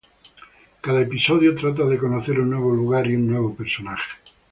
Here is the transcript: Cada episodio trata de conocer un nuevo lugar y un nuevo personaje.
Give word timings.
Cada 0.81 1.01
episodio 1.01 1.53
trata 1.53 1.85
de 1.85 1.99
conocer 1.99 2.39
un 2.39 2.49
nuevo 2.49 2.71
lugar 2.73 3.05
y 3.05 3.15
un 3.15 3.27
nuevo 3.27 3.53
personaje. 3.53 4.09